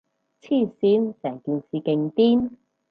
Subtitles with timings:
[0.03, 0.03] 黐
[0.79, 2.55] 線，成件事勁癲